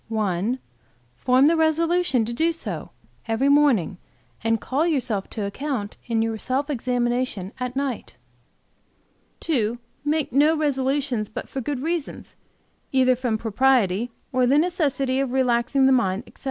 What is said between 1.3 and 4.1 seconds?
the resolution to do so, every morning,